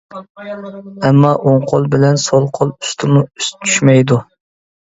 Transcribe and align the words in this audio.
ئەمما 1.03 1.33
ئوڭ 1.43 1.61
قول 1.73 1.85
بىلەن 1.97 2.19
سول 2.25 2.49
قول 2.57 2.75
ئۈستمۇ 2.81 3.23
ئۈست 3.29 3.61
چۈشمەيدۇ. 3.67 4.19